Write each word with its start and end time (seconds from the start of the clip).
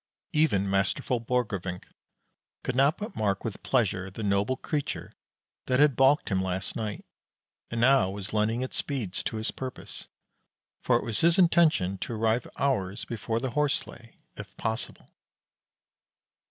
Even 0.33 0.67
masterful 0.67 1.19
Borgrevinck 1.19 1.83
could 2.63 2.75
not 2.75 2.97
but 2.97 3.15
mark 3.15 3.43
with 3.45 3.61
pleasure 3.61 4.09
the 4.09 4.23
noble 4.23 4.57
creature 4.57 5.13
that 5.67 5.79
had 5.79 5.95
balked 5.95 6.29
him 6.29 6.41
last 6.41 6.75
night 6.75 7.05
and 7.69 7.79
now 7.79 8.09
was 8.09 8.33
lending 8.33 8.61
its 8.63 8.77
speed 8.77 9.13
to 9.13 9.35
his 9.37 9.51
purpose; 9.51 10.07
for 10.83 10.95
it 10.95 11.03
was 11.05 11.21
his 11.21 11.37
intention 11.37 11.99
to 11.99 12.13
arrive 12.13 12.47
hours 12.57 13.05
before 13.05 13.39
the 13.39 13.51
horse 13.51 13.77
sleigh, 13.77 14.15
if 14.35 14.57
possible. 14.57 15.07